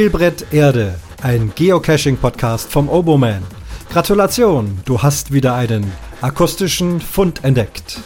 [0.00, 3.42] Spielbrett Erde, ein Geocaching-Podcast vom Oboman.
[3.90, 5.92] Gratulation, du hast wieder einen
[6.22, 8.00] akustischen Fund entdeckt.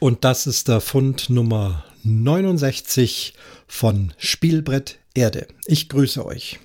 [0.00, 3.34] Und das ist der Fund Nummer 69
[3.68, 5.46] von Spielbrett Erde.
[5.64, 6.58] Ich grüße euch.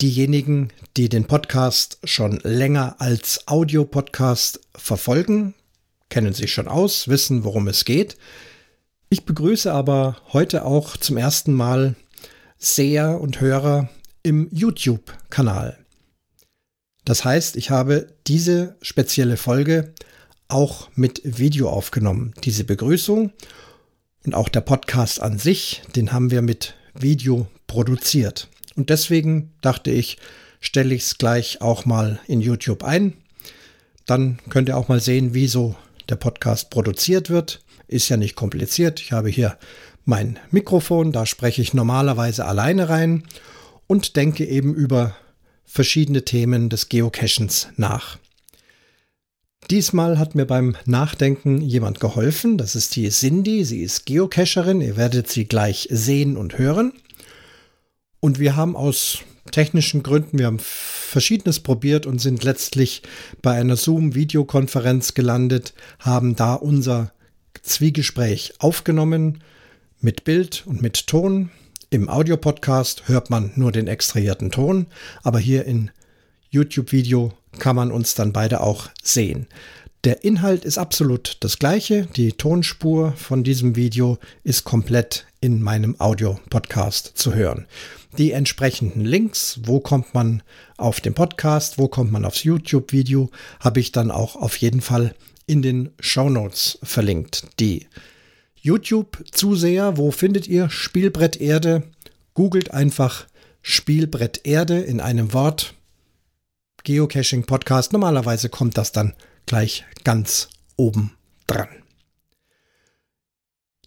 [0.00, 5.54] Diejenigen, die den Podcast schon länger als Audiopodcast verfolgen,
[6.08, 8.16] kennen sich schon aus, wissen, worum es geht.
[9.08, 11.94] Ich begrüße aber heute auch zum ersten Mal
[12.58, 13.88] Seher und Hörer
[14.22, 15.78] im YouTube-Kanal.
[17.04, 19.94] Das heißt, ich habe diese spezielle Folge
[20.48, 22.34] auch mit Video aufgenommen.
[22.42, 23.32] Diese Begrüßung
[24.24, 28.48] und auch der Podcast an sich, den haben wir mit Video produziert.
[28.76, 30.18] Und deswegen dachte ich,
[30.60, 33.14] stelle ich es gleich auch mal in YouTube ein.
[34.06, 35.76] Dann könnt ihr auch mal sehen, wie so
[36.08, 37.62] der Podcast produziert wird.
[37.86, 39.00] Ist ja nicht kompliziert.
[39.00, 39.56] Ich habe hier
[40.04, 43.24] mein Mikrofon, da spreche ich normalerweise alleine rein
[43.86, 45.16] und denke eben über
[45.64, 48.18] verschiedene Themen des Geocachens nach.
[49.70, 52.58] Diesmal hat mir beim Nachdenken jemand geholfen.
[52.58, 53.64] Das ist die Cindy.
[53.64, 54.82] Sie ist Geocacherin.
[54.82, 56.92] Ihr werdet sie gleich sehen und hören.
[58.24, 59.18] Und wir haben aus
[59.50, 63.02] technischen Gründen, wir haben verschiedenes probiert und sind letztlich
[63.42, 67.12] bei einer Zoom-Videokonferenz gelandet, haben da unser
[67.60, 69.42] Zwiegespräch aufgenommen
[70.00, 71.50] mit Bild und mit Ton.
[71.90, 74.86] Im Audiopodcast hört man nur den extrahierten Ton,
[75.22, 75.90] aber hier in
[76.48, 79.48] YouTube-Video kann man uns dann beide auch sehen.
[80.04, 82.06] Der Inhalt ist absolut das gleiche.
[82.16, 87.66] Die Tonspur von diesem Video ist komplett in meinem Audio-Podcast zu hören.
[88.16, 90.44] Die entsprechenden Links, wo kommt man
[90.76, 95.16] auf den Podcast, wo kommt man aufs YouTube-Video, habe ich dann auch auf jeden Fall
[95.46, 97.44] in den Show Notes verlinkt.
[97.58, 97.88] Die
[98.60, 101.82] YouTube-Zuseher, wo findet ihr Spielbrett Erde?
[102.34, 103.26] Googelt einfach
[103.62, 105.74] Spielbrett Erde in einem Wort
[106.84, 107.92] Geocaching Podcast.
[107.92, 109.14] Normalerweise kommt das dann
[109.46, 111.12] gleich ganz oben
[111.48, 111.68] dran.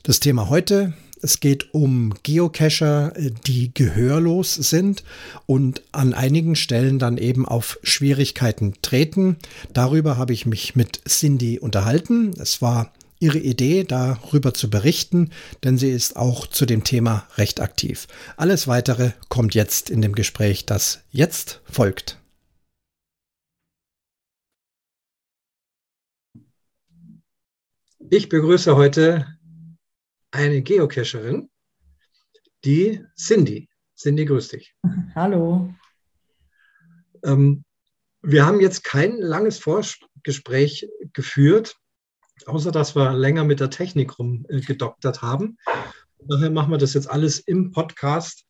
[0.04, 3.14] Das Thema heute, es geht um Geocacher,
[3.46, 5.04] die gehörlos sind
[5.46, 9.38] und an einigen Stellen dann eben auf Schwierigkeiten treten.
[9.74, 12.34] Darüber habe ich mich mit Cindy unterhalten.
[12.40, 15.32] Es war ihre Idee, darüber zu berichten,
[15.64, 18.08] denn sie ist auch zu dem Thema recht aktiv.
[18.36, 22.20] Alles weitere kommt jetzt in dem Gespräch, das jetzt folgt.
[28.10, 29.37] Ich begrüße heute
[30.32, 31.50] eine Geocacherin,
[32.64, 33.70] die Cindy.
[33.98, 34.76] Cindy, grüß dich.
[35.16, 35.74] Hallo.
[37.24, 37.64] Ähm,
[38.22, 41.76] wir haben jetzt kein langes Vorgespräch geführt,
[42.46, 45.58] außer dass wir länger mit der Technik rumgedoktert haben.
[46.20, 48.44] Daher machen wir das jetzt alles im Podcast,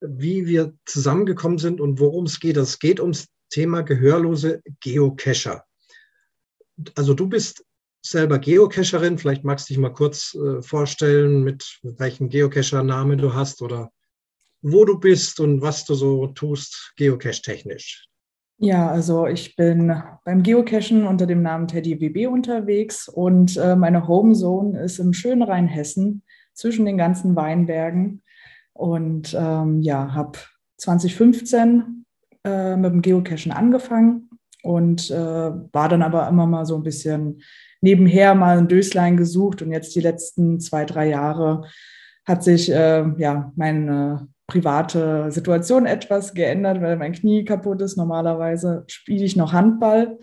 [0.00, 2.56] wie wir zusammengekommen sind und worum es geht.
[2.56, 5.64] Es geht ums Thema gehörlose Geocacher.
[6.94, 7.64] Also du bist
[8.10, 9.18] selber Geocacherin.
[9.18, 13.90] Vielleicht magst du dich mal kurz äh, vorstellen, mit welchem Geocacher-Name du hast oder
[14.62, 18.08] wo du bist und was du so tust, geocache-technisch.
[18.60, 24.08] Ja, also ich bin beim Geocachen unter dem Namen Teddy WB unterwegs und äh, meine
[24.08, 26.22] Homezone ist im schönen Rheinhessen
[26.54, 28.22] zwischen den ganzen Weinbergen
[28.72, 30.38] und ähm, ja, habe
[30.78, 32.04] 2015
[32.44, 34.28] äh, mit dem Geocachen angefangen
[34.64, 37.40] und äh, war dann aber immer mal so ein bisschen
[37.80, 41.62] nebenher mal ein Döslein gesucht und jetzt die letzten zwei, drei Jahre
[42.24, 47.96] hat sich äh, ja meine private Situation etwas geändert, weil mein Knie kaputt ist.
[47.96, 50.18] Normalerweise spiele ich noch Handball.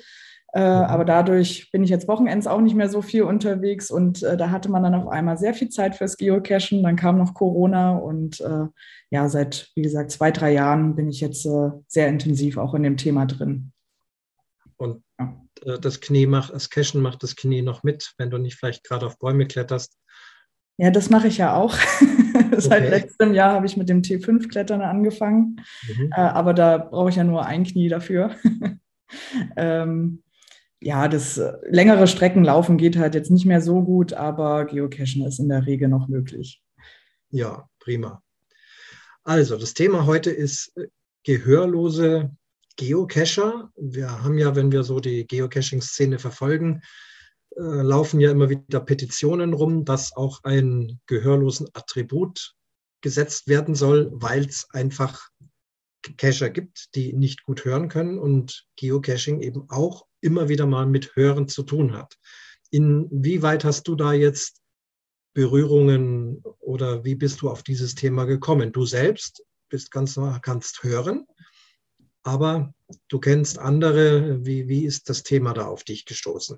[0.56, 0.86] Äh, mhm.
[0.86, 4.52] aber dadurch bin ich jetzt Wochenends auch nicht mehr so viel unterwegs und äh, da
[4.52, 6.82] hatte man dann auf einmal sehr viel Zeit fürs Geocachen.
[6.82, 8.68] Dann kam noch Corona und äh,
[9.10, 12.84] ja, seit, wie gesagt, zwei, drei Jahren bin ich jetzt äh, sehr intensiv auch in
[12.84, 13.74] dem Thema drin.
[14.78, 15.04] Und
[15.62, 19.06] das Knie macht, das Cashen macht das Knie noch mit, wenn du nicht vielleicht gerade
[19.06, 19.98] auf Bäume kletterst.
[20.78, 21.76] Ja, das mache ich ja auch.
[22.58, 22.90] Seit okay.
[22.90, 26.12] letztem Jahr habe ich mit dem T5-Klettern angefangen, mhm.
[26.12, 28.36] äh, aber da brauche ich ja nur ein Knie dafür.
[29.58, 30.24] ähm,
[30.82, 35.40] ja, das äh, längere Streckenlaufen geht halt jetzt nicht mehr so gut, aber Geocachen ist
[35.40, 36.62] in der Regel noch möglich.
[37.30, 38.22] Ja, prima.
[39.24, 40.88] Also, das Thema heute ist äh,
[41.24, 42.32] gehörlose
[42.76, 43.72] Geocacher.
[43.76, 46.82] Wir haben ja, wenn wir so die Geocaching-Szene verfolgen,
[47.56, 52.54] äh, laufen ja immer wieder Petitionen rum, dass auch ein gehörlosen Attribut
[53.02, 55.30] gesetzt werden soll, weil es einfach
[56.18, 61.16] Cacher gibt, die nicht gut hören können und Geocaching eben auch immer wieder mal mit
[61.16, 62.18] Hören zu tun hat.
[62.72, 64.62] Inwieweit hast du da jetzt
[65.34, 68.72] Berührungen oder wie bist du auf dieses Thema gekommen?
[68.72, 71.26] Du selbst bist ganz kannst hören,
[72.26, 72.74] aber
[73.08, 74.46] du kennst andere.
[74.46, 76.58] Wie, wie ist das Thema da auf dich gestoßen?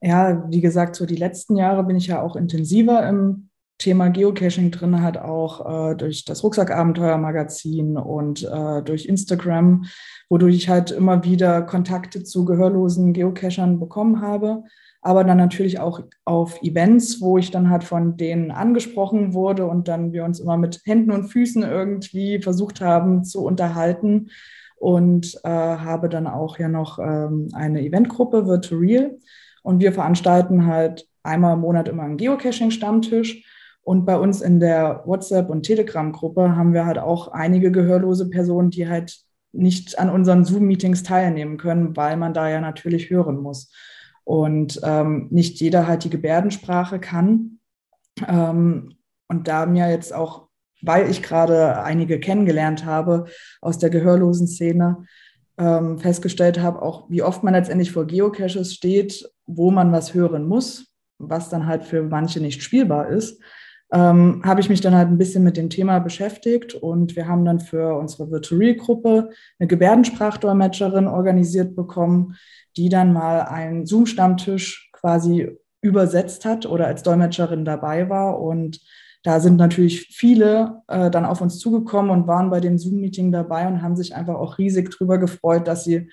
[0.00, 3.48] Ja, wie gesagt, so die letzten Jahre bin ich ja auch intensiver im
[3.78, 9.86] Thema Geocaching drin, hat auch äh, durch das Rucksackabenteuer-Magazin und äh, durch Instagram,
[10.28, 14.64] wodurch ich halt immer wieder Kontakte zu gehörlosen Geocachern bekommen habe.
[15.00, 19.88] Aber dann natürlich auch auf Events, wo ich dann halt von denen angesprochen wurde und
[19.88, 24.30] dann wir uns immer mit Händen und Füßen irgendwie versucht haben zu unterhalten.
[24.76, 29.18] Und äh, habe dann auch ja noch ähm, eine Eventgruppe, Virtual.
[29.62, 33.44] Und wir veranstalten halt einmal im Monat immer einen Geocaching-Stammtisch
[33.84, 38.70] und bei uns in der WhatsApp- und Telegram-Gruppe haben wir halt auch einige gehörlose Personen,
[38.70, 39.20] die halt
[39.52, 43.70] nicht an unseren Zoom-Meetings teilnehmen können, weil man da ja natürlich hören muss.
[44.24, 47.58] Und ähm, nicht jeder halt die Gebärdensprache kann.
[48.26, 48.94] Ähm,
[49.28, 50.43] und da mir jetzt auch,
[50.84, 53.24] weil ich gerade einige kennengelernt habe
[53.60, 55.04] aus der gehörlosen Szene,
[55.56, 60.46] ähm, festgestellt habe, auch wie oft man letztendlich vor Geocaches steht, wo man was hören
[60.46, 63.40] muss, was dann halt für manche nicht spielbar ist
[63.94, 67.44] ähm, habe ich mich dann halt ein bisschen mit dem Thema beschäftigt und wir haben
[67.44, 72.34] dann für unsere Virtual-Gruppe eine Gebärdensprachdolmetscherin organisiert bekommen,
[72.76, 78.40] die dann mal einen Zoom-Stammtisch quasi übersetzt hat oder als Dolmetscherin dabei war.
[78.40, 78.80] Und
[79.24, 83.66] da sind natürlich viele äh, dann auf uns zugekommen und waren bei dem Zoom-Meeting dabei
[83.66, 86.10] und haben sich einfach auch riesig drüber gefreut, dass sie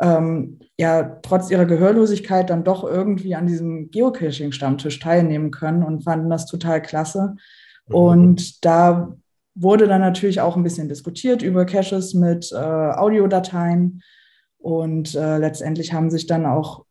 [0.00, 6.28] ähm, ja trotz ihrer Gehörlosigkeit dann doch irgendwie an diesem Geocaching-Stammtisch teilnehmen können und fanden
[6.28, 7.36] das total klasse.
[7.88, 7.94] Mhm.
[7.94, 9.16] Und da
[9.54, 14.02] wurde dann natürlich auch ein bisschen diskutiert über Caches mit äh, Audiodateien.
[14.58, 16.84] Und äh, letztendlich haben sich dann auch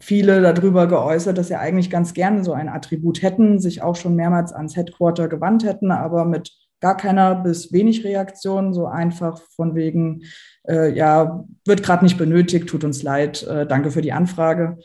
[0.00, 4.16] viele darüber geäußert, dass sie eigentlich ganz gerne so ein Attribut hätten, sich auch schon
[4.16, 6.50] mehrmals ans Headquarter gewandt hätten, aber mit
[6.80, 10.24] gar keiner bis wenig Reaktion, so einfach von wegen,
[10.68, 14.78] äh, ja, wird gerade nicht benötigt, tut uns leid, äh, danke für die Anfrage.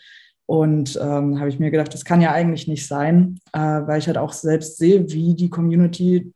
[0.45, 4.07] Und ähm, habe ich mir gedacht, das kann ja eigentlich nicht sein, äh, weil ich
[4.07, 6.33] halt auch selbst sehe, wie die Community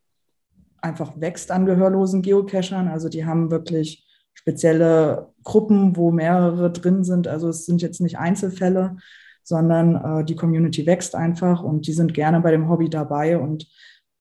[0.82, 2.90] einfach wächst an gehörlosen Geocachern.
[2.90, 4.03] Also die haben wirklich
[4.34, 7.28] spezielle Gruppen, wo mehrere drin sind.
[7.28, 8.98] Also es sind jetzt nicht Einzelfälle,
[9.44, 13.38] sondern äh, die Community wächst einfach und die sind gerne bei dem Hobby dabei.
[13.38, 13.68] Und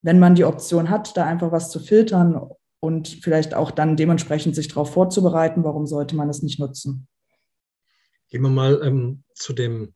[0.03, 2.41] wenn man die Option hat, da einfach was zu filtern
[2.81, 7.07] und vielleicht auch dann dementsprechend sich darauf vorzubereiten, warum sollte man es nicht nutzen?
[8.29, 9.95] Gehen wir mal ähm, zu dem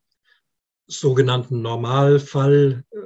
[0.86, 2.96] sogenannten Normalfall äh,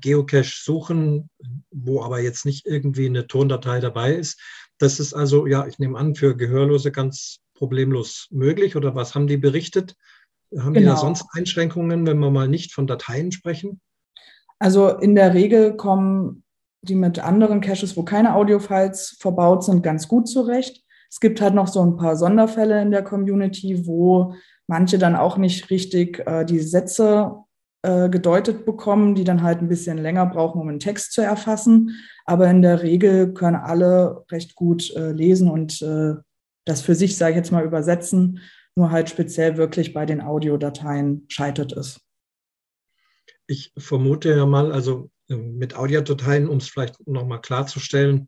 [0.00, 1.30] Geocache suchen,
[1.70, 4.38] wo aber jetzt nicht irgendwie eine Tondatei dabei ist.
[4.78, 8.76] Das ist also, ja, ich nehme an, für Gehörlose ganz problemlos möglich.
[8.76, 9.96] Oder was haben die berichtet?
[10.52, 10.78] Haben genau.
[10.78, 11.00] die da genau.
[11.00, 13.80] sonst Einschränkungen, wenn wir mal nicht von Dateien sprechen?
[14.58, 16.44] Also in der Regel kommen
[16.82, 20.84] die mit anderen Caches, wo keine Audio-Files verbaut sind, ganz gut zurecht.
[21.10, 24.34] Es gibt halt noch so ein paar Sonderfälle in der Community, wo
[24.66, 27.36] manche dann auch nicht richtig äh, die Sätze
[27.86, 31.96] äh, gedeutet bekommen, die dann halt ein bisschen länger brauchen, um einen Text zu erfassen.
[32.24, 36.14] Aber in der Regel können alle recht gut äh, lesen und äh,
[36.64, 38.40] das für sich, sage ich jetzt mal, übersetzen.
[38.74, 42.00] Nur halt speziell wirklich bei den Audiodateien scheitert es.
[43.46, 48.26] Ich vermute ja mal, also ähm, mit Audiodateien, um es vielleicht nochmal klarzustellen,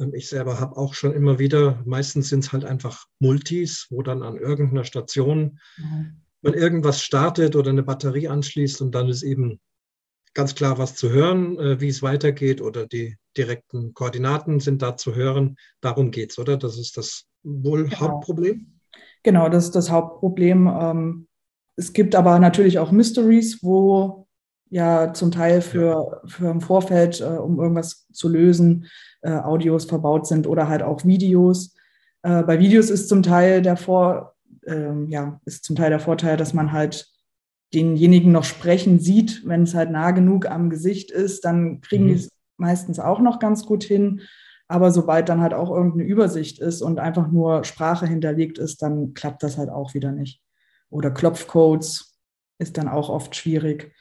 [0.00, 4.02] ähm, ich selber habe auch schon immer wieder, meistens sind es halt einfach Multis, wo
[4.02, 6.22] dann an irgendeiner Station mhm.
[6.42, 9.60] Man irgendwas startet oder eine Batterie anschließt und dann ist eben
[10.34, 14.96] ganz klar was zu hören, äh, wie es weitergeht oder die direkten Koordinaten sind da
[14.96, 15.56] zu hören.
[15.80, 16.56] Darum geht es, oder?
[16.56, 18.00] Das ist das wohl genau.
[18.00, 18.66] Hauptproblem?
[19.22, 20.66] Genau, das ist das Hauptproblem.
[20.66, 21.28] Ähm,
[21.76, 24.26] es gibt aber natürlich auch Mysteries, wo
[24.70, 28.86] ja zum Teil für, für im Vorfeld, äh, um irgendwas zu lösen,
[29.20, 31.74] äh, Audios verbaut sind oder halt auch Videos.
[32.22, 34.34] Äh, bei Videos ist zum Teil der Vor,
[34.66, 37.08] ähm, ja, ist zum Teil der Vorteil, dass man halt
[37.74, 42.08] denjenigen noch sprechen sieht, wenn es halt nah genug am Gesicht ist, dann kriegen mhm.
[42.08, 44.22] die es meistens auch noch ganz gut hin.
[44.68, 49.14] Aber sobald dann halt auch irgendeine Übersicht ist und einfach nur Sprache hinterlegt ist, dann
[49.14, 50.40] klappt das halt auch wieder nicht.
[50.88, 52.18] Oder Klopfcodes
[52.58, 53.92] ist dann auch oft schwierig.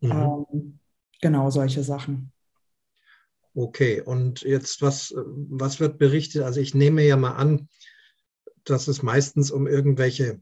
[0.00, 0.10] Mhm.
[0.10, 0.78] Ähm,
[1.20, 2.32] genau solche Sachen.
[3.54, 6.42] Okay, und jetzt was, was wird berichtet?
[6.42, 7.68] Also ich nehme ja mal an,
[8.70, 10.40] dass es meistens um irgendwelche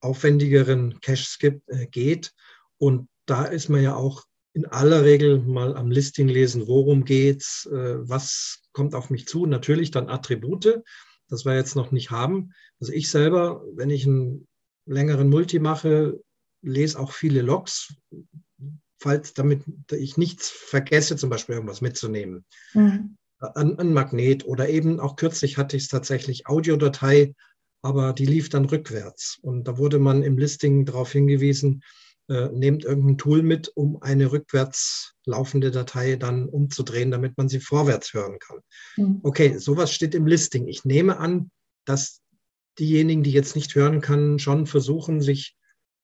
[0.00, 2.32] aufwendigeren Caches gibt, äh, geht.
[2.78, 7.66] Und da ist man ja auch in aller Regel mal am Listing lesen, worum geht's,
[7.66, 9.46] äh, was kommt auf mich zu.
[9.46, 10.82] Natürlich dann Attribute,
[11.28, 12.52] das wir jetzt noch nicht haben.
[12.80, 14.46] Also ich selber, wenn ich ein
[14.86, 16.20] längeren Multi mache,
[16.62, 17.94] lese auch viele Logs,
[18.98, 22.44] falls damit ich nichts vergesse, zum Beispiel irgendwas mitzunehmen.
[22.72, 23.16] Mhm.
[23.38, 27.34] Ein, ein Magnet oder eben auch kürzlich hatte ich es tatsächlich Audiodatei,
[27.86, 29.38] aber die lief dann rückwärts.
[29.42, 31.82] Und da wurde man im Listing darauf hingewiesen,
[32.28, 37.60] äh, nehmt irgendein Tool mit, um eine rückwärts laufende Datei dann umzudrehen, damit man sie
[37.60, 38.58] vorwärts hören kann.
[38.96, 39.20] Mhm.
[39.22, 40.66] Okay, sowas steht im Listing.
[40.66, 41.52] Ich nehme an,
[41.84, 42.22] dass
[42.80, 45.56] diejenigen, die jetzt nicht hören können, schon versuchen, sich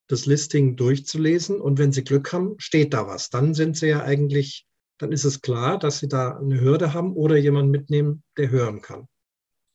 [0.07, 1.59] das Listing durchzulesen.
[1.59, 3.29] Und wenn sie Glück haben, steht da was.
[3.29, 4.65] Dann sind sie ja eigentlich,
[4.99, 8.81] dann ist es klar, dass sie da eine Hürde haben oder jemanden mitnehmen, der hören
[8.81, 9.09] kann.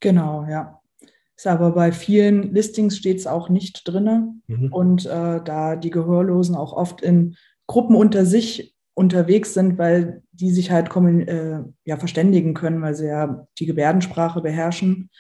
[0.00, 0.81] Genau, ja.
[1.38, 4.42] Ist aber bei vielen Listings steht es auch nicht drin.
[4.49, 4.73] Mhm.
[4.73, 7.37] Und äh, da die Gehörlosen auch oft in
[7.68, 13.07] Gruppen unter sich unterwegs sind, weil die sich halt äh, ja, verständigen können, weil sie
[13.07, 15.11] ja die Gebärdensprache beherrschen,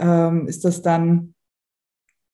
[0.00, 1.34] ähm, ist das dann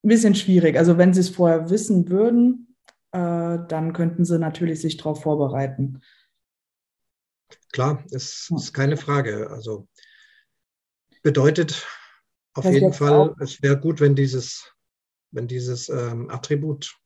[0.03, 0.79] ein bisschen schwierig.
[0.79, 2.75] Also wenn sie es vorher wissen würden,
[3.13, 6.01] äh, dann könnten sie natürlich sich darauf vorbereiten.
[7.71, 9.51] Klar, ist, ist keine Frage.
[9.51, 9.89] Also
[11.23, 11.87] bedeutet,
[12.57, 13.37] auf das jeden Fall, auch.
[13.41, 14.73] es wäre gut, wenn dieses,
[15.31, 16.97] wenn dieses ähm, Attribut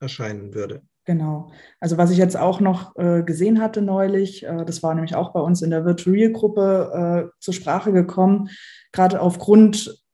[0.00, 0.82] erscheinen würde.
[1.08, 1.52] Genau.
[1.80, 5.32] Also was ich jetzt auch noch äh, gesehen hatte neulich, äh, das war nämlich auch
[5.32, 8.50] bei uns in der Virtual-Gruppe äh, zur Sprache gekommen,
[8.92, 10.04] gerade aufgrund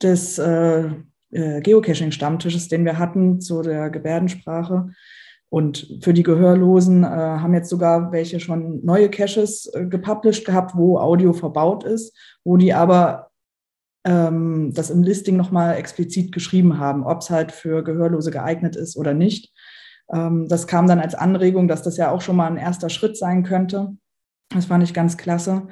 [0.00, 0.90] des äh,
[1.32, 4.90] äh, Geocaching-Stammtisches, den wir hatten zu der Gebärdensprache.
[5.48, 10.98] Und für die Gehörlosen äh, haben jetzt sogar welche schon neue Caches gepublished gehabt, wo
[10.98, 13.25] Audio verbaut ist, wo die aber
[14.06, 18.96] ähm, das im Listing nochmal explizit geschrieben haben, ob es halt für Gehörlose geeignet ist
[18.96, 19.52] oder nicht.
[20.12, 23.16] Ähm, das kam dann als Anregung, dass das ja auch schon mal ein erster Schritt
[23.16, 23.96] sein könnte.
[24.50, 25.66] Das fand ich ganz klasse.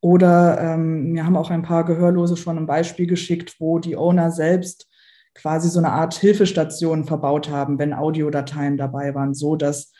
[0.00, 4.30] Oder ähm, mir haben auch ein paar Gehörlose schon ein Beispiel geschickt, wo die Owner
[4.30, 4.88] selbst
[5.34, 9.92] quasi so eine Art Hilfestation verbaut haben, wenn Audiodateien dabei waren, so dass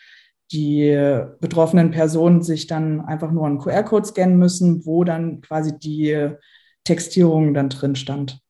[0.52, 0.92] die
[1.40, 6.36] betroffenen Personen sich dann einfach nur einen QR-Code scannen müssen, wo dann quasi die
[6.84, 8.40] Textierung dann drin stand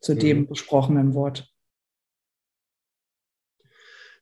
[0.00, 0.46] zu dem mhm.
[0.48, 1.48] besprochenen Wort.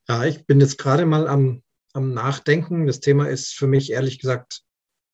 [0.07, 1.63] Ja, ich bin jetzt gerade mal am,
[1.93, 2.85] am Nachdenken.
[2.85, 4.63] Das Thema ist für mich ehrlich gesagt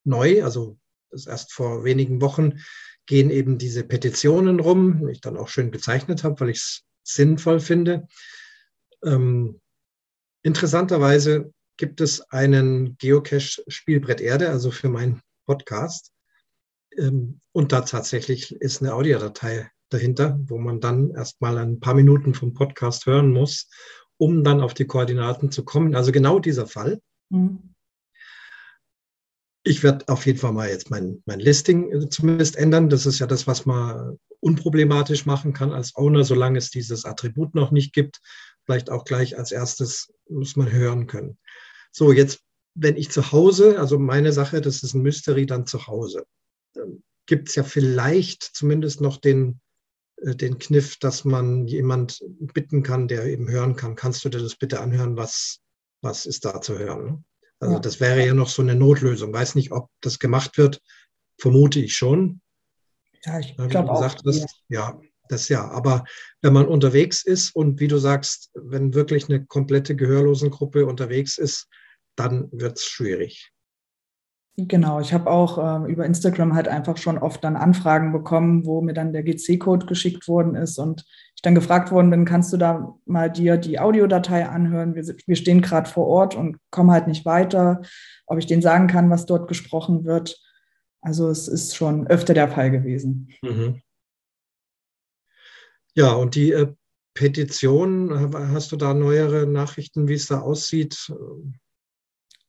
[0.04, 0.44] neu.
[0.44, 0.78] Also
[1.12, 2.60] das erst vor wenigen Wochen
[3.06, 6.84] gehen eben diese Petitionen rum, die ich dann auch schön bezeichnet habe, weil ich es
[7.04, 8.08] sinnvoll finde.
[9.04, 9.62] Ähm,
[10.44, 16.12] interessanterweise gibt es einen Geocache Spielbrett Erde, also für meinen Podcast.
[16.96, 22.34] Ähm, und da tatsächlich ist eine Audiodatei dahinter, wo man dann erstmal ein paar Minuten
[22.34, 23.70] vom Podcast hören muss,
[24.18, 25.96] um dann auf die Koordinaten zu kommen.
[25.96, 27.02] Also genau dieser Fall.
[27.30, 27.74] Mhm.
[29.64, 32.90] Ich werde auf jeden Fall mal jetzt mein, mein Listing äh, zumindest ändern.
[32.90, 37.56] Das ist ja das, was man unproblematisch machen kann als Owner, solange es dieses Attribut
[37.56, 38.20] noch nicht gibt.
[38.66, 41.38] Vielleicht auch gleich als erstes muss man hören können.
[41.92, 42.42] So, jetzt,
[42.76, 46.26] wenn ich zu Hause, also meine Sache, das ist ein Mystery dann zu Hause
[47.26, 49.60] gibt es ja vielleicht zumindest noch den,
[50.18, 54.40] äh, den Kniff, dass man jemand bitten kann, der eben hören kann, kannst du dir
[54.40, 55.60] das bitte anhören, was,
[56.02, 57.26] was ist da zu hören?
[57.60, 57.80] Also ja.
[57.80, 59.34] das wäre ja noch so eine Notlösung.
[59.34, 60.82] Weiß nicht, ob das gemacht wird,
[61.40, 62.42] vermute ich schon.
[63.24, 64.14] Ja, ich glaube auch.
[64.24, 65.68] Das, ja, das ja.
[65.70, 66.06] Aber
[66.42, 71.68] wenn man unterwegs ist und wie du sagst, wenn wirklich eine komplette Gehörlosengruppe unterwegs ist,
[72.16, 73.52] dann wird es schwierig.
[74.60, 78.82] Genau, ich habe auch äh, über Instagram halt einfach schon oft dann Anfragen bekommen, wo
[78.82, 82.58] mir dann der GC-Code geschickt worden ist und ich dann gefragt worden bin, kannst du
[82.58, 84.96] da mal dir die Audiodatei anhören?
[84.96, 87.84] Wir, wir stehen gerade vor Ort und kommen halt nicht weiter,
[88.26, 90.42] ob ich denen sagen kann, was dort gesprochen wird.
[91.02, 93.30] Also es ist schon öfter der Fall gewesen.
[93.44, 93.84] Mhm.
[95.94, 96.74] Ja, und die äh,
[97.14, 101.14] Petition, hast du da neuere Nachrichten, wie es da aussieht?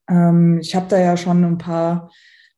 [0.08, 2.10] Ähm, ich habe da ja schon ein paar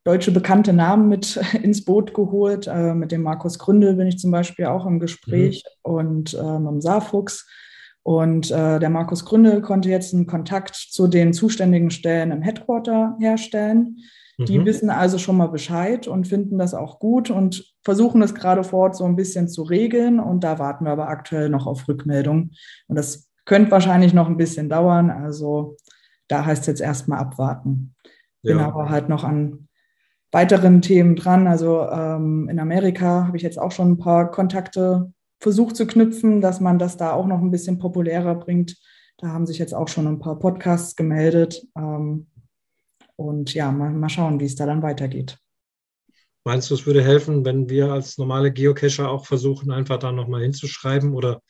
[0.03, 2.67] deutsche bekannte Namen mit ins Boot geholt.
[2.67, 5.91] Äh, mit dem Markus Gründel bin ich zum Beispiel auch im Gespräch mhm.
[5.91, 7.47] und äh, mit dem Saarfuchs.
[8.03, 13.15] Und äh, der Markus Gründel konnte jetzt einen Kontakt zu den zuständigen Stellen im Headquarter
[13.19, 13.97] herstellen.
[14.39, 14.65] Die mhm.
[14.65, 18.79] wissen also schon mal Bescheid und finden das auch gut und versuchen es gerade vor
[18.79, 20.19] Ort so ein bisschen zu regeln.
[20.19, 22.51] Und da warten wir aber aktuell noch auf Rückmeldung.
[22.87, 25.11] Und das könnte wahrscheinlich noch ein bisschen dauern.
[25.11, 25.77] Also
[26.31, 27.95] da heißt es jetzt erstmal abwarten.
[28.41, 28.67] Bin ja.
[28.67, 29.67] aber halt noch an
[30.31, 31.47] weiteren Themen dran.
[31.47, 36.39] Also ähm, in Amerika habe ich jetzt auch schon ein paar Kontakte versucht zu knüpfen,
[36.39, 38.77] dass man das da auch noch ein bisschen populärer bringt.
[39.17, 41.67] Da haben sich jetzt auch schon ein paar Podcasts gemeldet.
[41.75, 42.27] Ähm,
[43.15, 45.37] und ja, mal, mal schauen, wie es da dann weitergeht.
[46.43, 50.41] Meinst du, es würde helfen, wenn wir als normale Geocacher auch versuchen, einfach da nochmal
[50.41, 51.43] hinzuschreiben oder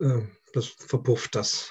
[0.00, 0.22] äh,
[0.52, 1.70] das verpufft das?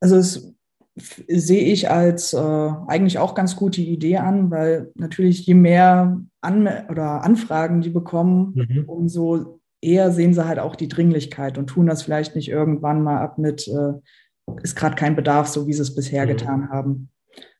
[0.00, 0.54] Also es
[0.96, 6.68] sehe ich als äh, eigentlich auch ganz gute Idee an, weil natürlich je mehr an
[6.88, 8.84] oder Anfragen die bekommen, mhm.
[8.86, 13.18] umso eher sehen sie halt auch die Dringlichkeit und tun das vielleicht nicht irgendwann mal
[13.18, 13.94] ab mit, äh,
[14.62, 16.28] ist gerade kein Bedarf, so wie sie es bisher mhm.
[16.28, 17.10] getan haben.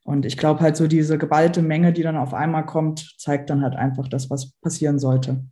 [0.05, 3.63] Und ich glaube halt so diese geballte Menge, die dann auf einmal kommt, zeigt dann
[3.63, 5.45] halt einfach das, was passieren sollte.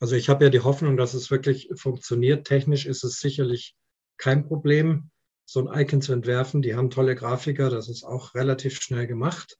[0.00, 2.46] Also ich habe ja die Hoffnung, dass es wirklich funktioniert.
[2.46, 3.76] Technisch ist es sicherlich
[4.18, 5.10] kein Problem
[5.44, 6.62] so ein Icon zu entwerfen.
[6.62, 9.58] Die haben tolle Grafiker, das ist auch relativ schnell gemacht.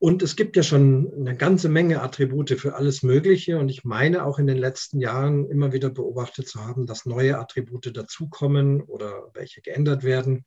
[0.00, 3.58] Und es gibt ja schon eine ganze Menge Attribute für alles Mögliche.
[3.58, 7.36] Und ich meine auch in den letzten Jahren immer wieder beobachtet zu haben, dass neue
[7.38, 10.44] Attribute dazukommen oder welche geändert werden.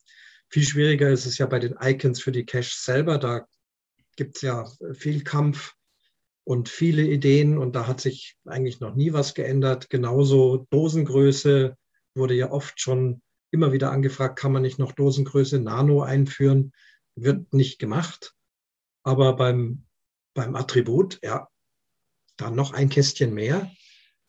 [0.48, 3.18] Viel schwieriger ist es ja bei den Icons für die Cache selber.
[3.18, 3.46] Da
[4.16, 5.74] gibt es ja viel Kampf
[6.46, 9.90] und viele Ideen und da hat sich eigentlich noch nie was geändert.
[9.90, 11.75] Genauso Dosengröße
[12.16, 16.74] wurde ja oft schon immer wieder angefragt, kann man nicht noch Dosengröße Nano einführen?
[17.15, 18.34] Wird nicht gemacht.
[19.03, 19.86] Aber beim,
[20.34, 21.48] beim Attribut, ja,
[22.38, 23.72] da noch ein Kästchen mehr.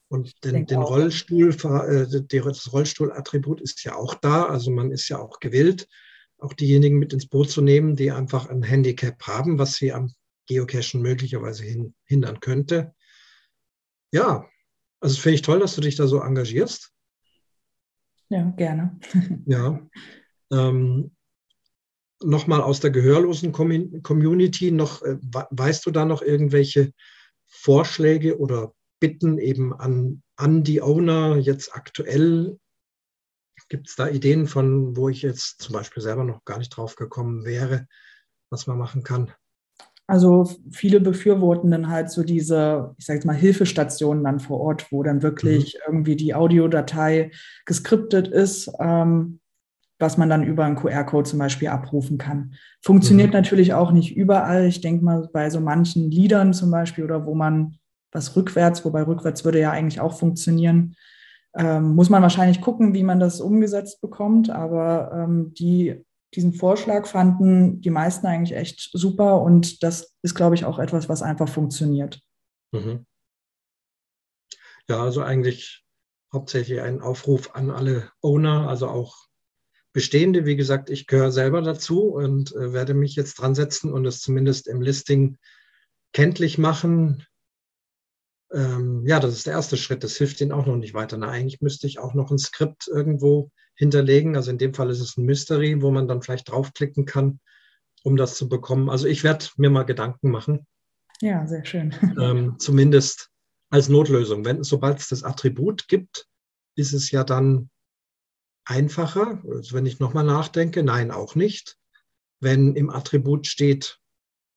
[0.08, 4.44] Und den, den Rollstuhl, äh, das Rollstuhlattribut ist ja auch da.
[4.44, 5.88] Also man ist ja auch gewillt,
[6.38, 10.12] auch diejenigen mit ins Boot zu nehmen, die einfach ein Handicap haben, was sie am
[10.46, 12.94] Geocachen möglicherweise hin, hindern könnte.
[14.12, 14.46] Ja,
[15.00, 16.92] also finde ich toll, dass du dich da so engagierst.
[18.32, 18.98] Ja, gerne.
[19.46, 19.78] ja.
[20.50, 21.14] Ähm,
[22.24, 26.92] Nochmal aus der gehörlosen Community, noch, äh, weißt du da noch irgendwelche
[27.46, 32.60] Vorschläge oder Bitten eben an, an die Owner jetzt aktuell?
[33.68, 36.94] Gibt es da Ideen von, wo ich jetzt zum Beispiel selber noch gar nicht drauf
[36.94, 37.88] gekommen wäre,
[38.50, 39.32] was man machen kann?
[40.12, 44.92] Also viele befürworten dann halt so diese, ich sage jetzt mal, Hilfestationen dann vor Ort,
[44.92, 45.80] wo dann wirklich mhm.
[45.86, 47.30] irgendwie die Audiodatei
[47.64, 49.40] geskriptet ist, ähm,
[49.98, 52.52] was man dann über einen QR-Code zum Beispiel abrufen kann.
[52.82, 53.36] Funktioniert mhm.
[53.36, 54.66] natürlich auch nicht überall.
[54.66, 57.76] Ich denke mal bei so manchen Liedern zum Beispiel oder wo man
[58.12, 60.94] was rückwärts, wobei rückwärts würde ja eigentlich auch funktionieren,
[61.56, 64.50] ähm, muss man wahrscheinlich gucken, wie man das umgesetzt bekommt.
[64.50, 70.54] Aber ähm, die diesen Vorschlag fanden die meisten eigentlich echt super und das ist, glaube
[70.54, 72.20] ich, auch etwas, was einfach funktioniert.
[72.72, 73.06] Mhm.
[74.88, 75.84] Ja, also eigentlich
[76.32, 79.26] hauptsächlich ein Aufruf an alle Owner, also auch
[79.92, 80.46] bestehende.
[80.46, 84.20] Wie gesagt, ich gehöre selber dazu und äh, werde mich jetzt dran setzen und es
[84.20, 85.36] zumindest im Listing
[86.12, 87.26] kenntlich machen.
[88.52, 90.04] Ähm, ja, das ist der erste Schritt.
[90.04, 91.16] Das hilft Ihnen auch noch nicht weiter.
[91.16, 94.36] Na, eigentlich müsste ich auch noch ein Skript irgendwo hinterlegen.
[94.36, 97.40] Also in dem Fall ist es ein Mystery, wo man dann vielleicht draufklicken kann,
[98.02, 98.90] um das zu bekommen.
[98.90, 100.66] Also ich werde mir mal Gedanken machen.
[101.20, 101.94] Ja, sehr schön.
[102.20, 103.30] Ähm, zumindest
[103.70, 104.44] als Notlösung.
[104.44, 106.26] Wenn, sobald es das Attribut gibt,
[106.76, 107.70] ist es ja dann
[108.64, 109.42] einfacher.
[109.48, 111.78] Also wenn ich nochmal nachdenke, nein, auch nicht.
[112.40, 113.98] Wenn im Attribut steht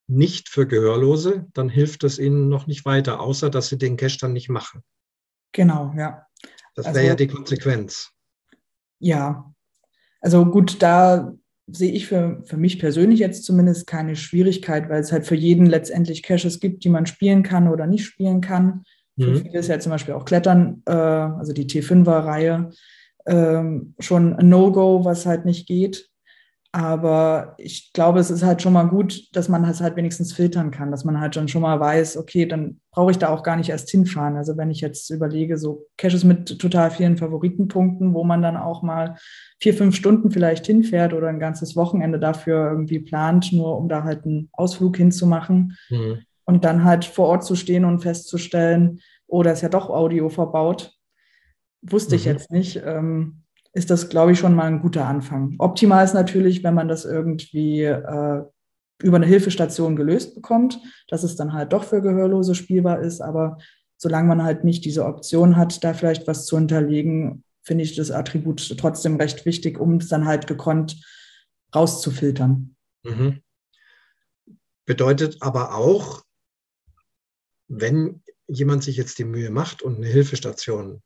[0.08, 4.18] nicht für Gehörlose, dann hilft es ihnen noch nicht weiter, außer dass sie den Cache
[4.20, 4.84] dann nicht machen.
[5.52, 6.26] Genau, ja.
[6.76, 8.12] Das wäre also, ja die Konsequenz.
[9.00, 9.52] Ja,
[10.22, 11.34] also gut, da
[11.68, 15.66] sehe ich für, für mich persönlich jetzt zumindest keine Schwierigkeit, weil es halt für jeden
[15.66, 18.84] letztendlich Caches gibt, die man spielen kann oder nicht spielen kann.
[19.20, 19.42] Für mhm.
[19.42, 22.70] viele ist ja zum Beispiel auch Klettern, äh, also die T5er-Reihe,
[23.26, 26.10] ähm, schon ein No-Go, was halt nicht geht.
[26.76, 30.72] Aber ich glaube, es ist halt schon mal gut, dass man das halt wenigstens filtern
[30.72, 33.56] kann, dass man halt dann schon mal weiß, okay, dann brauche ich da auch gar
[33.56, 34.36] nicht erst hinfahren.
[34.36, 38.84] Also wenn ich jetzt überlege, so Caches mit total vielen Favoritenpunkten, wo man dann auch
[38.84, 39.16] mal
[39.62, 44.04] vier, fünf Stunden vielleicht hinfährt oder ein ganzes Wochenende dafür irgendwie plant, nur um da
[44.04, 46.24] halt einen Ausflug hinzumachen mhm.
[46.44, 50.28] und dann halt vor Ort zu stehen und festzustellen, oh, da ist ja doch Audio
[50.28, 50.92] verbaut.
[51.82, 52.20] Wusste mhm.
[52.20, 52.82] ich jetzt nicht.
[52.86, 53.45] Ähm,
[53.76, 55.54] ist das, glaube ich, schon mal ein guter Anfang.
[55.60, 58.42] Optimal ist natürlich, wenn man das irgendwie äh,
[59.04, 63.20] über eine Hilfestation gelöst bekommt, dass es dann halt doch für Gehörlose spielbar ist.
[63.20, 63.58] Aber
[63.98, 68.12] solange man halt nicht diese Option hat, da vielleicht was zu hinterlegen, finde ich das
[68.12, 71.04] Attribut trotzdem recht wichtig, um es dann halt gekonnt
[71.76, 72.78] rauszufiltern.
[73.04, 73.42] Mhm.
[74.86, 76.24] Bedeutet aber auch,
[77.68, 81.02] wenn jemand sich jetzt die Mühe macht und eine Hilfestation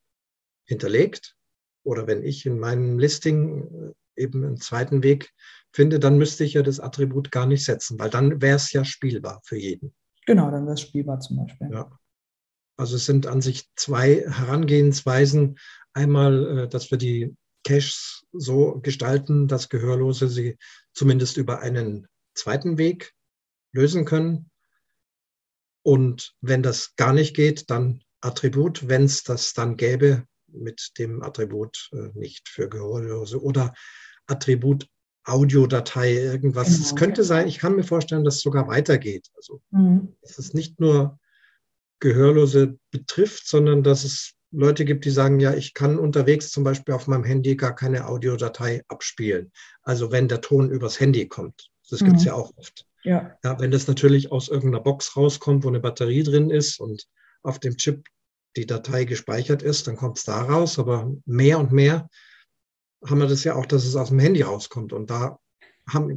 [0.65, 1.35] hinterlegt,
[1.83, 5.31] oder wenn ich in meinem Listing äh, eben einen zweiten Weg
[5.71, 8.83] finde, dann müsste ich ja das Attribut gar nicht setzen, weil dann wäre es ja
[8.83, 9.93] spielbar für jeden.
[10.25, 11.69] Genau, dann wäre es spielbar zum Beispiel.
[11.71, 11.91] Ja.
[12.77, 15.57] Also es sind an sich zwei Herangehensweisen.
[15.93, 20.57] Einmal, äh, dass wir die Caches so gestalten, dass Gehörlose sie
[20.93, 23.13] zumindest über einen zweiten Weg
[23.73, 24.49] lösen können.
[25.83, 28.87] Und wenn das gar nicht geht, dann Attribut.
[28.87, 33.73] Wenn es das dann gäbe, mit dem Attribut äh, nicht für Gehörlose oder
[34.27, 34.87] Attribut
[35.25, 36.67] Audiodatei, irgendwas.
[36.67, 36.79] Genau.
[36.79, 39.27] Es könnte sein, ich kann mir vorstellen, dass es sogar weitergeht.
[39.35, 40.15] Also, mhm.
[40.21, 41.19] dass es nicht nur
[41.99, 46.95] Gehörlose betrifft, sondern dass es Leute gibt, die sagen, ja, ich kann unterwegs zum Beispiel
[46.95, 49.51] auf meinem Handy gar keine Audiodatei abspielen.
[49.83, 51.69] Also wenn der Ton übers Handy kommt.
[51.89, 52.27] Das gibt es mhm.
[52.27, 52.85] ja auch oft.
[53.03, 53.37] Ja.
[53.43, 53.59] ja.
[53.59, 57.07] Wenn das natürlich aus irgendeiner Box rauskommt, wo eine Batterie drin ist und
[57.43, 58.05] auf dem Chip
[58.55, 60.79] die Datei gespeichert ist, dann kommt es da raus.
[60.79, 62.09] Aber mehr und mehr
[63.05, 64.93] haben wir das ja auch, dass es aus dem Handy rauskommt.
[64.93, 65.37] Und da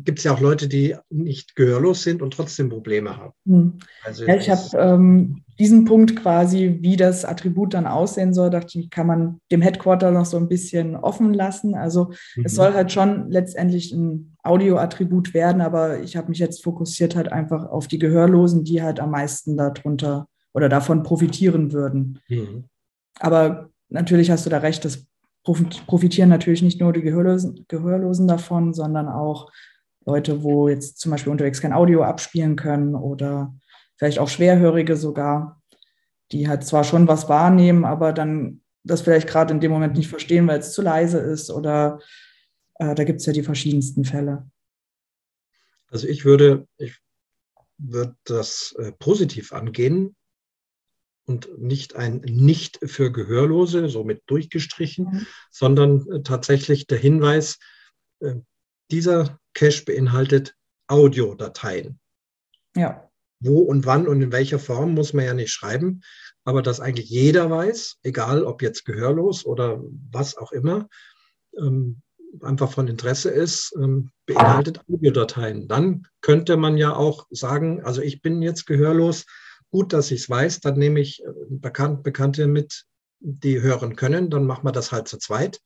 [0.05, 3.33] gibt es ja auch Leute, die nicht gehörlos sind und trotzdem Probleme haben.
[3.47, 3.79] Hm.
[4.05, 8.79] Also ja, ich habe ähm, diesen Punkt quasi, wie das Attribut dann aussehen soll, dachte
[8.79, 11.75] ich, kann man dem Headquarter noch so ein bisschen offen lassen.
[11.75, 12.45] Also mhm.
[12.45, 17.31] es soll halt schon letztendlich ein Audio-Attribut werden, aber ich habe mich jetzt fokussiert halt
[17.31, 22.21] einfach auf die Gehörlosen, die halt am meisten darunter oder davon profitieren würden.
[22.29, 22.65] Mhm.
[23.19, 25.07] Aber natürlich hast du da recht, das
[25.43, 29.51] profitieren natürlich nicht nur die Gehörlosen, Gehörlosen davon, sondern auch
[30.05, 33.55] Leute, wo jetzt zum Beispiel unterwegs kein Audio abspielen können oder
[33.97, 35.61] vielleicht auch Schwerhörige sogar,
[36.33, 40.09] die halt zwar schon was wahrnehmen, aber dann das vielleicht gerade in dem Moment nicht
[40.09, 42.01] verstehen, weil es zu leise ist oder
[42.77, 44.51] äh, da gibt es ja die verschiedensten Fälle.
[45.89, 46.99] Also ich würde, ich
[47.79, 50.17] würde das äh, positiv angehen,
[51.25, 55.27] und nicht ein Nicht für Gehörlose, somit durchgestrichen, mhm.
[55.51, 57.59] sondern äh, tatsächlich der Hinweis,
[58.21, 58.35] äh,
[58.91, 60.55] dieser Cache beinhaltet
[60.87, 61.99] Audiodateien.
[62.77, 63.09] Ja.
[63.41, 66.03] Wo und wann und in welcher Form muss man ja nicht schreiben,
[66.45, 70.89] aber dass eigentlich jeder weiß, egal ob jetzt gehörlos oder was auch immer,
[71.59, 72.03] ähm,
[72.41, 75.69] einfach von Interesse ist, ähm, beinhaltet Audiodateien.
[75.69, 79.27] Dann könnte man ja auch sagen, also ich bin jetzt gehörlos,
[79.73, 82.85] gut, dass ich es weiß, dann nehme ich äh, Bekan Bekannte mit,
[83.19, 85.61] die hören können, dann machen wir das halt zu zweit.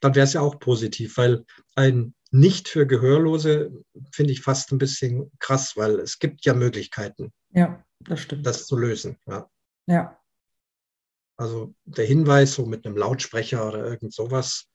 [0.00, 1.44] Dann wäre es ja auch positiv, weil
[1.76, 3.72] ein Nicht für Gehörlose
[4.12, 7.32] finde ich fast ein bisschen krass, weil es gibt ja Möglichkeiten.
[7.50, 8.46] Ja, das stimmt.
[8.46, 9.18] Das zu lösen.
[9.26, 9.50] Ja.
[9.86, 10.20] ja.
[11.36, 14.66] Also der Hinweis so mit einem Lautsprecher oder irgend sowas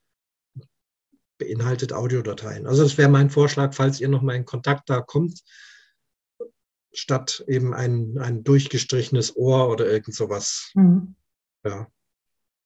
[1.38, 2.66] beinhaltet Audiodateien.
[2.66, 5.42] Also das wäre mein Vorschlag, falls ihr noch mal in Kontakt da kommt,
[6.94, 10.70] statt eben ein, ein durchgestrichenes Ohr oder irgend sowas.
[10.74, 11.14] Mhm.
[11.64, 11.88] Ja.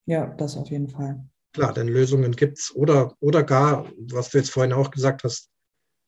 [0.07, 1.29] Ja, das auf jeden Fall.
[1.53, 2.75] Klar, denn Lösungen gibt es.
[2.75, 5.51] Oder, oder gar, was du jetzt vorhin auch gesagt hast,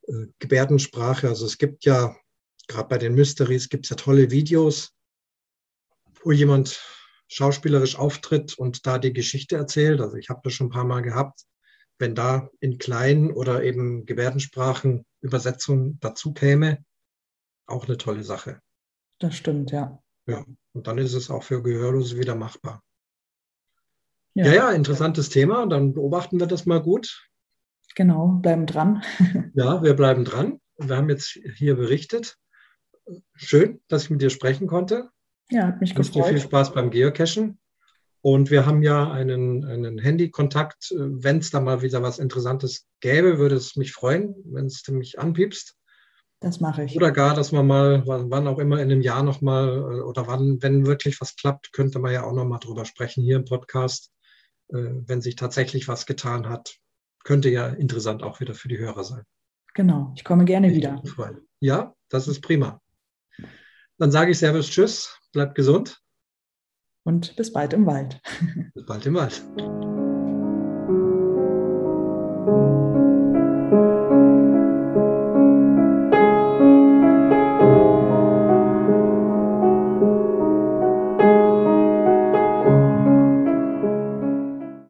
[0.06, 1.28] äh, Gebärdensprache.
[1.28, 2.16] Also es gibt ja,
[2.68, 4.94] gerade bei den Mysteries, gibt es ja tolle Videos,
[6.22, 6.80] wo jemand
[7.28, 10.00] schauspielerisch auftritt und da die Geschichte erzählt.
[10.00, 11.44] Also ich habe das schon ein paar Mal gehabt.
[11.98, 16.84] Wenn da in kleinen oder eben Gebärdensprachen Übersetzung dazu käme,
[17.70, 18.60] auch eine tolle Sache.
[19.18, 20.02] Das stimmt, ja.
[20.26, 22.82] Ja, und dann ist es auch für Gehörlose wieder machbar.
[24.34, 25.66] Ja, ja, ja interessantes Thema.
[25.66, 27.28] Dann beobachten wir das mal gut.
[27.96, 29.02] Genau, bleiben dran.
[29.54, 30.60] ja, wir bleiben dran.
[30.78, 32.36] Wir haben jetzt hier berichtet.
[33.34, 35.10] Schön, dass ich mit dir sprechen konnte.
[35.50, 36.14] Ja, hat mich gefreut.
[36.14, 37.58] Dir viel Spaß beim Geocachen.
[38.22, 40.94] Und wir haben ja einen, einen Handykontakt.
[40.96, 45.18] Wenn es da mal wieder was Interessantes gäbe, würde es mich freuen, wenn es mich
[45.18, 45.74] anpiepst.
[46.40, 46.96] Das mache ich.
[46.96, 50.62] Oder gar, dass man mal, wann auch immer in einem Jahr nochmal, äh, oder wann,
[50.62, 54.10] wenn wirklich was klappt, könnte man ja auch nochmal drüber sprechen hier im Podcast,
[54.68, 56.76] äh, wenn sich tatsächlich was getan hat.
[57.24, 59.24] Könnte ja interessant auch wieder für die Hörer sein.
[59.74, 61.02] Genau, ich komme gerne ich wieder.
[61.60, 62.80] Ja, das ist prima.
[63.98, 66.00] Dann sage ich Servus, Tschüss, bleibt gesund.
[67.04, 68.20] Und bis bald im Wald.
[68.74, 69.42] Bis bald im Wald.